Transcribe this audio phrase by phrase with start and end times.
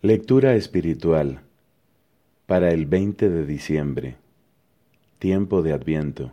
[0.00, 1.40] Lectura espiritual
[2.46, 4.16] para el 20 de diciembre,
[5.18, 6.30] tiempo de Adviento.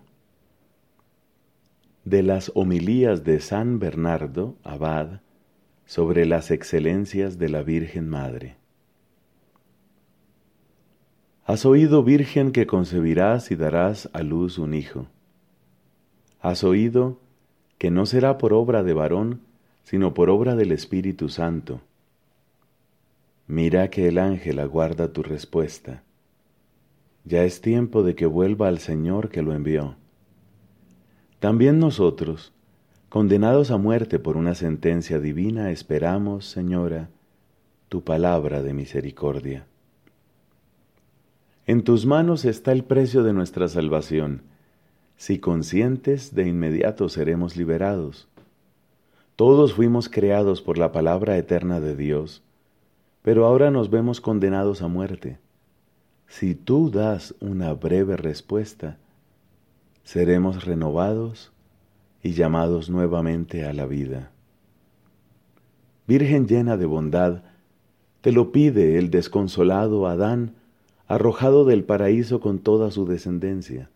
[2.04, 5.22] De las homilías de San Bernardo, abad,
[5.88, 8.56] sobre las excelencias de la Virgen Madre.
[11.44, 15.08] Has oído, Virgen, que concebirás y darás a luz un hijo.
[16.40, 17.20] Has oído
[17.80, 19.42] que no será por obra de varón,
[19.82, 21.82] sino por obra del Espíritu Santo
[23.48, 26.02] Mira que el ángel aguarda tu respuesta.
[27.26, 29.98] Ya es tiempo de que vuelva al Señor que lo envió.
[31.40, 32.54] También nosotros,
[33.08, 37.10] condenados a muerte por una sentencia divina, esperamos, Señora,
[37.88, 39.68] tu palabra de misericordia.
[41.68, 44.42] En tus manos está el precio de nuestra salvación.
[45.18, 48.28] Si conscientes, de inmediato seremos liberados.
[49.36, 52.42] Todos fuimos creados por la palabra eterna de Dios
[53.26, 55.40] pero ahora nos vemos condenados a muerte.
[56.28, 59.00] Si tú das una breve respuesta,
[60.04, 61.52] seremos renovados
[62.22, 64.30] y llamados nuevamente a la vida.
[66.06, 67.42] Virgen llena de bondad,
[68.22, 70.54] te lo pide el desconsolado Adán,
[71.08, 73.90] arrojado del paraíso con toda su descendencia.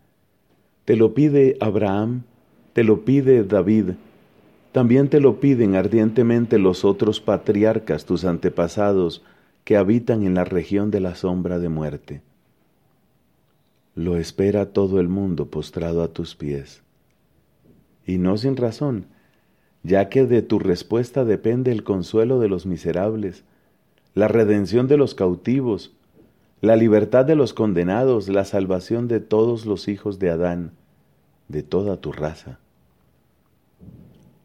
[0.84, 2.24] Te lo pide Abraham,
[2.72, 3.90] te lo pide David,
[4.72, 9.22] también te lo piden ardientemente los otros patriarcas, tus antepasados,
[9.64, 12.22] que habitan en la región de la sombra de muerte.
[13.94, 16.82] Lo espera todo el mundo postrado a tus pies.
[18.06, 19.06] Y no sin razón,
[19.82, 23.44] ya que de tu respuesta depende el consuelo de los miserables,
[24.14, 25.92] la redención de los cautivos,
[26.60, 30.72] la libertad de los condenados, la salvación de todos los hijos de Adán,
[31.48, 32.58] de toda tu raza.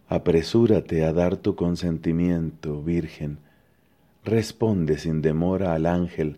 [0.07, 3.39] Apresúrate a dar tu consentimiento, Virgen.
[4.23, 6.37] Responde sin demora al ángel,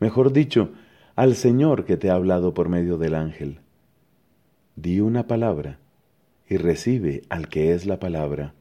[0.00, 0.70] mejor dicho,
[1.14, 3.60] al Señor que te ha hablado por medio del ángel.
[4.76, 5.78] Di una palabra
[6.48, 8.52] y recibe al que es la palabra.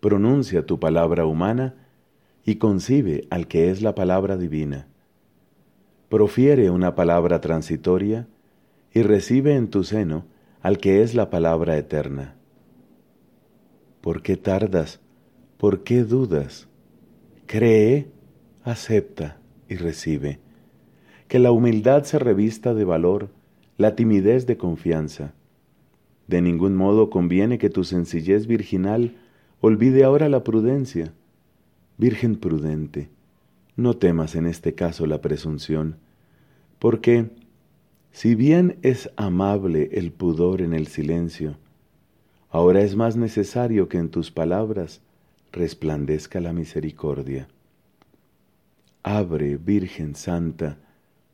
[0.00, 1.74] Pronuncia tu palabra humana
[2.44, 4.86] y concibe al que es la palabra divina.
[6.08, 8.28] Profiere una palabra transitoria
[8.92, 10.26] y recibe en tu seno
[10.62, 12.36] al que es la palabra eterna.
[14.04, 15.00] ¿Por qué tardas?
[15.56, 16.68] ¿Por qué dudas?
[17.46, 18.08] Cree,
[18.62, 20.40] acepta y recibe.
[21.26, 23.30] Que la humildad se revista de valor,
[23.78, 25.32] la timidez de confianza.
[26.26, 29.16] De ningún modo conviene que tu sencillez virginal
[29.62, 31.14] olvide ahora la prudencia.
[31.96, 33.08] Virgen prudente,
[33.74, 35.96] no temas en este caso la presunción,
[36.78, 37.30] porque,
[38.12, 41.56] si bien es amable el pudor en el silencio,
[42.54, 45.00] Ahora es más necesario que en tus palabras
[45.50, 47.48] resplandezca la misericordia.
[49.02, 50.76] Abre, Virgen Santa,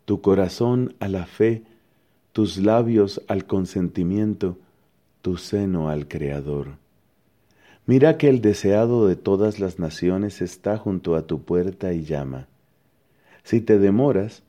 [0.06, 1.62] tu corazón a la fe,
[2.32, 4.56] tus labios al consentimiento,
[5.20, 6.78] tu seno al Creador.
[7.84, 12.46] Mira que el deseado de todas las naciones está junto a tu puerta y llama.
[13.42, 14.42] Si te demoras,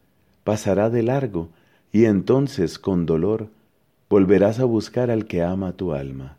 [0.46, 1.50] pasará de largo,
[1.92, 3.50] y entonces con dolor
[4.10, 6.38] volverás a buscar al que ama tu alma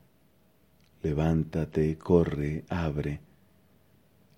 [1.03, 3.21] levántate, corre, abre.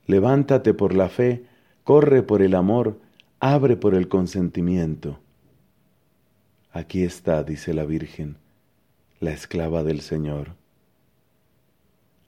[0.07, 1.45] Levántate por la fe,
[1.83, 2.99] corre por el amor,
[3.41, 5.19] abre por el consentimiento.
[6.73, 8.37] Aquí está, dice la Virgen,
[9.21, 10.57] la esclava del Señor.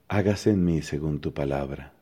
[0.09, 1.96] Hágase en mí según tu palabra.